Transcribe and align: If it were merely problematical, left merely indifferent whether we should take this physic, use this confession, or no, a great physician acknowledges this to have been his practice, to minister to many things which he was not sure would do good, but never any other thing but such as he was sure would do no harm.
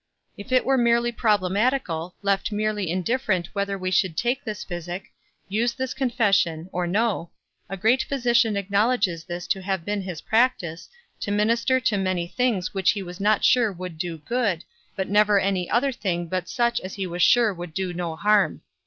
If 0.35 0.51
it 0.51 0.65
were 0.65 0.79
merely 0.79 1.11
problematical, 1.11 2.15
left 2.23 2.51
merely 2.51 2.89
indifferent 2.89 3.49
whether 3.53 3.77
we 3.77 3.91
should 3.91 4.17
take 4.17 4.43
this 4.43 4.63
physic, 4.63 5.11
use 5.47 5.73
this 5.73 5.93
confession, 5.93 6.69
or 6.71 6.87
no, 6.87 7.29
a 7.69 7.77
great 7.77 8.01
physician 8.05 8.57
acknowledges 8.57 9.23
this 9.23 9.45
to 9.49 9.61
have 9.61 9.85
been 9.85 10.01
his 10.01 10.21
practice, 10.21 10.89
to 11.19 11.29
minister 11.29 11.79
to 11.81 11.97
many 11.99 12.25
things 12.27 12.73
which 12.73 12.89
he 12.93 13.03
was 13.03 13.19
not 13.19 13.45
sure 13.45 13.71
would 13.71 13.99
do 13.99 14.17
good, 14.17 14.63
but 14.95 15.07
never 15.07 15.39
any 15.39 15.69
other 15.69 15.91
thing 15.91 16.25
but 16.25 16.49
such 16.49 16.79
as 16.79 16.95
he 16.95 17.05
was 17.05 17.21
sure 17.21 17.53
would 17.53 17.75
do 17.75 17.93
no 17.93 18.15
harm. 18.15 18.63